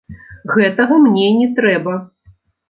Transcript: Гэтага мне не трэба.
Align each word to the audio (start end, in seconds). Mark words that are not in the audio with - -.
Гэтага 0.53 0.97
мне 1.03 1.27
не 1.43 1.47
трэба. 1.61 1.93